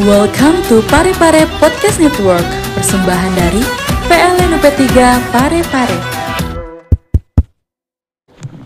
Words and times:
Welcome 0.00 0.64
to 0.72 0.80
Pare 0.88 1.12
Pare 1.20 1.44
Podcast 1.60 2.00
Network, 2.00 2.48
persembahan 2.72 3.36
dari 3.36 3.60
PLN 4.08 4.56
UP3 4.56 4.80
Pare 5.28 5.60
Pare. 5.68 5.98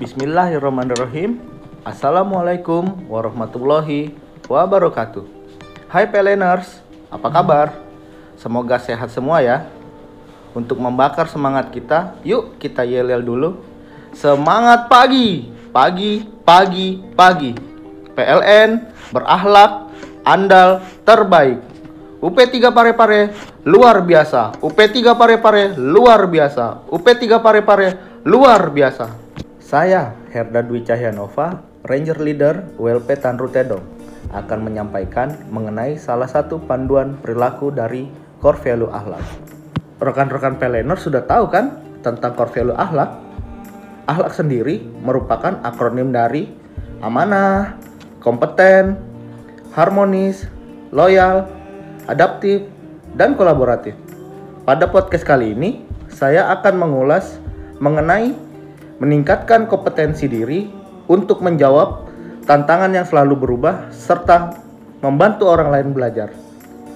Bismillahirrahmanirrahim. 0.00 1.36
Assalamualaikum 1.84 3.04
warahmatullahi 3.12 4.16
wabarakatuh. 4.48 5.28
Hai 5.92 6.08
PLNers, 6.08 6.80
apa 7.12 7.28
kabar? 7.28 7.76
Semoga 8.40 8.80
sehat 8.80 9.12
semua 9.12 9.44
ya. 9.44 9.68
Untuk 10.56 10.80
membakar 10.80 11.28
semangat 11.28 11.68
kita, 11.76 12.16
yuk 12.24 12.56
kita 12.56 12.88
yel-yel 12.88 13.20
dulu. 13.20 13.60
Semangat 14.16 14.88
pagi, 14.88 15.44
pagi, 15.76 16.24
pagi, 16.40 17.04
pagi. 17.12 17.52
PLN 18.16 18.96
berakhlak, 19.12 19.92
andal, 20.24 20.84
terbaik. 21.08 21.56
UP3 22.20 22.68
Pare-Pare 22.68 23.20
luar 23.64 24.04
biasa. 24.04 24.60
UP3 24.60 25.16
Pare-Pare 25.16 25.80
luar 25.80 26.28
biasa. 26.28 26.84
UP3 26.92 27.40
Pare-Pare 27.40 27.88
luar 28.28 28.68
biasa. 28.68 29.06
Saya 29.56 30.12
Herda 30.28 30.60
Dwi 30.60 30.84
Cahyanova, 30.84 31.64
Ranger 31.88 32.20
Leader 32.20 32.76
WLP 32.76 33.16
Tanru 33.16 33.48
Tedong 33.48 33.80
akan 34.28 34.60
menyampaikan 34.60 35.32
mengenai 35.48 35.96
salah 35.96 36.28
satu 36.28 36.60
panduan 36.60 37.16
perilaku 37.16 37.72
dari 37.72 38.04
core 38.44 38.60
value 38.60 38.92
akhlak. 38.92 39.24
Rekan-rekan 39.96 40.60
Pelenor 40.60 41.00
sudah 41.00 41.24
tahu 41.24 41.48
kan 41.48 41.80
tentang 42.04 42.36
core 42.36 42.52
value 42.52 42.76
akhlak? 42.76 43.16
Akhlak 44.04 44.36
sendiri 44.36 44.84
merupakan 45.00 45.56
akronim 45.64 46.12
dari 46.12 46.48
amanah, 47.00 47.76
kompeten, 48.20 49.00
harmonis, 49.72 50.57
loyal, 50.90 51.48
adaptif, 52.08 52.64
dan 53.16 53.36
kolaboratif. 53.36 53.96
Pada 54.64 54.88
podcast 54.88 55.24
kali 55.24 55.52
ini, 55.56 55.84
saya 56.08 56.52
akan 56.52 56.74
mengulas 56.76 57.40
mengenai 57.80 58.32
meningkatkan 58.98 59.70
kompetensi 59.70 60.26
diri 60.26 60.68
untuk 61.08 61.40
menjawab 61.40 62.10
tantangan 62.44 62.92
yang 62.92 63.06
selalu 63.06 63.38
berubah 63.38 63.88
serta 63.94 64.58
membantu 65.00 65.46
orang 65.46 65.70
lain 65.70 65.88
belajar 65.94 66.34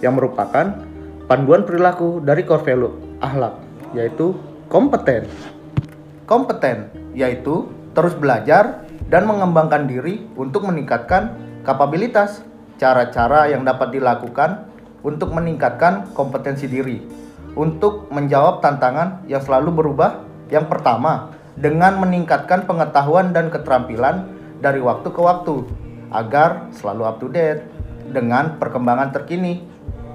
yang 0.00 0.16
merupakan 0.16 0.80
panduan 1.28 1.62
perilaku 1.68 2.18
dari 2.24 2.42
core 2.42 2.64
value 2.64 2.94
akhlak 3.20 3.54
yaitu 3.92 4.34
kompeten. 4.72 5.28
Kompeten 6.24 6.88
yaitu 7.12 7.68
terus 7.92 8.16
belajar 8.16 8.86
dan 9.10 9.26
mengembangkan 9.26 9.90
diri 9.90 10.22
untuk 10.38 10.64
meningkatkan 10.64 11.34
kapabilitas, 11.66 12.46
cara-cara 12.80 13.52
yang 13.52 13.60
dapat 13.60 13.92
dilakukan 13.92 14.72
untuk 15.04 15.36
meningkatkan 15.36 16.08
kompetensi 16.16 16.64
diri, 16.64 17.04
untuk 17.52 18.08
menjawab 18.08 18.64
tantangan 18.64 19.28
yang 19.28 19.44
selalu 19.44 19.84
berubah. 19.84 20.24
Yang 20.48 20.72
pertama, 20.72 21.36
dengan 21.60 22.00
meningkatkan 22.00 22.64
pengetahuan 22.64 23.36
dan 23.36 23.52
keterampilan 23.52 24.32
dari 24.64 24.80
waktu 24.80 25.12
ke 25.12 25.20
waktu 25.20 25.68
agar 26.10 26.72
selalu 26.72 27.02
up 27.04 27.16
to 27.20 27.28
date 27.28 27.68
dengan 28.08 28.56
perkembangan 28.56 29.12
terkini. 29.12 29.62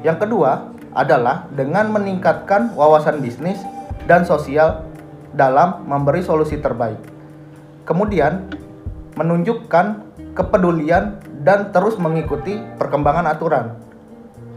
Yang 0.01 0.27
kedua 0.27 0.73
adalah 0.97 1.47
dengan 1.53 1.93
meningkatkan 1.93 2.73
wawasan 2.73 3.21
bisnis 3.21 3.61
dan 4.09 4.25
sosial 4.25 4.83
dalam 5.37 5.85
memberi 5.85 6.25
solusi 6.25 6.59
terbaik. 6.59 6.99
Kemudian, 7.85 8.49
menunjukkan 9.15 9.85
kepedulian 10.35 11.21
dan 11.45 11.69
terus 11.69 12.01
mengikuti 12.01 12.57
perkembangan 12.81 13.29
aturan. 13.29 13.77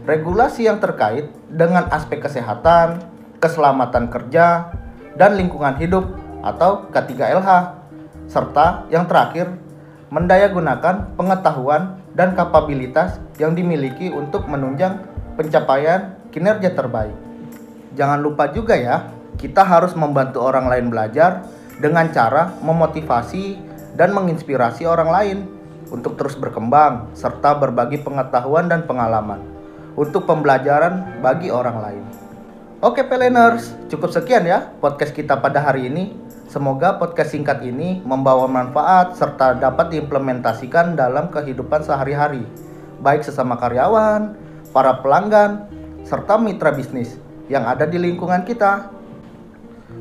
Regulasi 0.09 0.65
yang 0.65 0.81
terkait 0.81 1.29
dengan 1.45 1.85
aspek 1.93 2.17
kesehatan, 2.17 2.97
keselamatan 3.37 4.09
kerja, 4.09 4.73
dan 5.13 5.37
lingkungan 5.37 5.77
hidup 5.77 6.09
atau 6.41 6.89
K3LH, 6.89 7.77
serta 8.25 8.89
yang 8.89 9.05
terakhir, 9.05 9.53
mendayagunakan 10.09 11.13
pengetahuan 11.13 12.01
dan 12.17 12.33
kapabilitas 12.33 13.21
yang 13.37 13.53
dimiliki 13.53 14.09
untuk 14.09 14.49
menunjang 14.49 14.97
pencapaian 15.37 16.17
kinerja 16.33 16.73
terbaik. 16.73 17.13
Jangan 17.93 18.17
lupa 18.17 18.49
juga 18.49 18.73
ya, 18.73 19.05
kita 19.37 19.61
harus 19.61 19.93
membantu 19.93 20.41
orang 20.41 20.65
lain 20.65 20.89
belajar 20.89 21.45
dengan 21.77 22.09
cara 22.09 22.49
memotivasi 22.65 23.61
dan 23.93 24.09
menginspirasi 24.17 24.89
orang 24.89 25.09
lain 25.13 25.37
untuk 25.87 26.19
terus 26.19 26.35
berkembang 26.35 27.07
serta 27.15 27.55
berbagi 27.55 28.03
pengetahuan 28.03 28.67
dan 28.67 28.83
pengalaman 28.83 29.39
untuk 29.95 30.27
pembelajaran 30.27 31.23
bagi 31.23 31.47
orang 31.47 31.77
lain. 31.79 32.03
Oke 32.79 33.03
Peleners, 33.03 33.75
cukup 33.91 34.11
sekian 34.15 34.47
ya 34.47 34.71
podcast 34.79 35.11
kita 35.11 35.39
pada 35.39 35.59
hari 35.59 35.91
ini. 35.91 36.15
Semoga 36.49 36.97
podcast 36.97 37.35
singkat 37.35 37.61
ini 37.61 38.01
membawa 38.01 38.49
manfaat 38.49 39.13
serta 39.13 39.53
dapat 39.53 39.93
diimplementasikan 39.93 40.97
dalam 40.97 41.29
kehidupan 41.29 41.85
sehari-hari, 41.85 42.41
baik 43.03 43.21
sesama 43.21 43.53
karyawan, 43.59 44.33
para 44.73 44.97
pelanggan, 44.97 45.69
serta 46.07 46.41
mitra 46.41 46.73
bisnis 46.73 47.21
yang 47.53 47.69
ada 47.69 47.85
di 47.85 48.01
lingkungan 48.01 48.41
kita. 48.49 48.89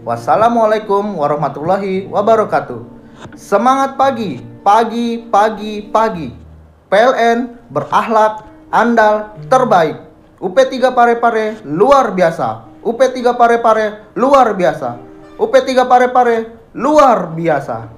Wassalamualaikum 0.09 1.21
warahmatullahi 1.21 2.09
wabarakatuh. 2.09 2.81
Semangat 3.37 4.01
pagi, 4.01 4.41
pagi, 4.63 5.23
pagi, 5.29 5.83
pagi. 5.89 6.29
PLN 6.89 7.69
berakhlak, 7.69 8.49
andal, 8.73 9.37
terbaik. 9.49 10.09
UP3 10.39 10.95
Pare-Pare 10.95 11.67
luar 11.67 12.15
biasa. 12.15 12.69
UP3 12.87 13.35
Pare-Pare 13.35 14.15
luar 14.15 14.55
biasa. 14.55 14.97
UP3 15.37 15.69
Pare-Pare 15.85 16.37
luar 16.79 17.35
biasa. 17.35 17.98